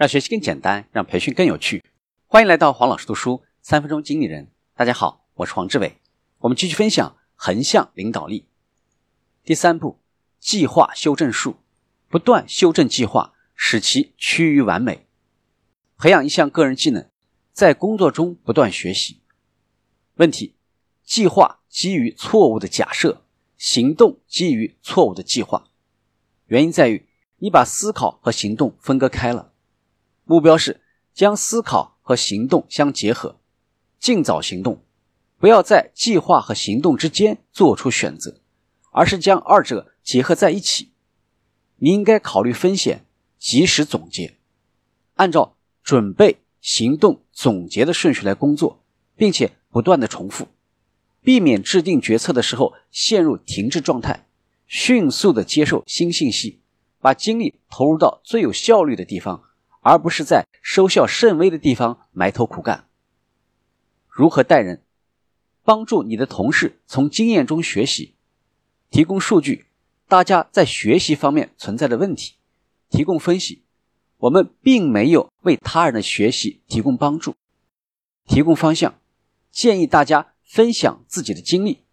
[0.00, 1.84] 让学习更简单，让培训更有趣。
[2.26, 4.48] 欢迎来到黄老师读书三分钟经理人。
[4.74, 5.98] 大家好，我是黄志伟。
[6.38, 8.46] 我们继续分享横向领导力。
[9.44, 9.98] 第三步，
[10.38, 11.56] 计划修正术，
[12.08, 15.06] 不断修正计划，使其趋于完美。
[15.98, 17.06] 培养一项个人技能，
[17.52, 19.20] 在工作中不断学习。
[20.14, 20.54] 问题：
[21.04, 23.22] 计划基于错误的假设，
[23.58, 25.68] 行动基于错误的计划。
[26.46, 27.06] 原因在于。
[27.42, 29.49] 你把思考和行动分割开了，
[30.30, 30.80] 目标是
[31.12, 33.40] 将思考和行动相结合，
[33.98, 34.80] 尽早行动，
[35.40, 38.40] 不要在计划和行动之间做出选择，
[38.92, 40.92] 而是将二者结合在一起。
[41.78, 43.04] 你应该考虑风险，
[43.40, 44.36] 及时总结，
[45.14, 48.84] 按照准备、行动、总结的顺序来工作，
[49.16, 50.46] 并且不断的重复，
[51.22, 54.28] 避免制定决策的时候陷入停滞状态，
[54.68, 56.60] 迅速的接受新信息。
[57.00, 59.42] 把精力投入到最有效率的地方，
[59.80, 62.88] 而不是在收效甚微的地方埋头苦干。
[64.08, 64.82] 如何带人？
[65.62, 68.14] 帮助你的同事从经验中学习，
[68.90, 69.66] 提供数据，
[70.08, 72.36] 大家在学习方面存在的问题，
[72.88, 73.62] 提供分析。
[74.16, 77.34] 我们并没有为他人的学习提供帮助，
[78.26, 78.98] 提供方向，
[79.50, 81.84] 建议大家分享自己的经历。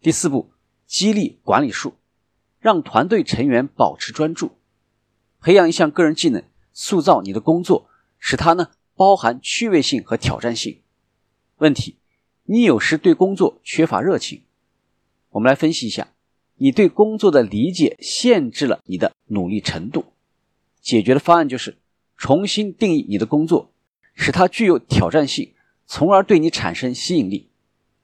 [0.00, 0.52] 第四步，
[0.86, 1.94] 激励管理术。
[2.58, 4.52] 让团队成员保持专注，
[5.40, 10.80] 培养一项个人技能，塑造你的工作，使它呢包含趣味性和挑战性。
[11.58, 11.96] 问题：
[12.44, 14.42] 你有时对工作缺乏热情。
[15.30, 16.08] 我们来分析一下，
[16.56, 20.06] 你对工作的理解限制了你的努力程度。
[20.80, 21.78] 解决的方案就是
[22.16, 23.72] 重新定义你的工作，
[24.14, 25.54] 使它具有挑战性，
[25.86, 27.48] 从而对你产生吸引力。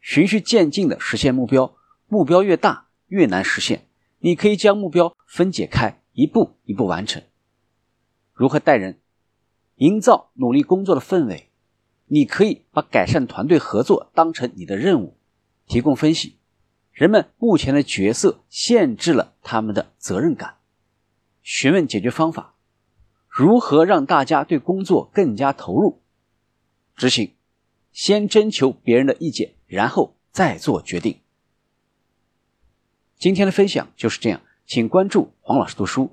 [0.00, 1.74] 循序渐进的实现目标，
[2.06, 3.86] 目标越大越难实现。
[4.20, 7.22] 你可以将目标分解开，一步一步完成。
[8.39, 9.00] 如何带人，
[9.78, 11.48] 营造努力工作的氛围？
[12.06, 15.17] 你可以把改善团队合作当成你的任务，
[15.67, 16.36] 提供分析。
[16.92, 20.58] 人们目前的角色限制了他们的责任感。
[21.42, 22.55] 询问解决方法，
[23.27, 26.01] 如何让大家对工作更加投入？
[26.95, 27.34] 执行，
[27.90, 31.18] 先征求别人的意见，然后再做决定。
[33.18, 36.13] 今天的分享就是这样，请关注黄老师读书，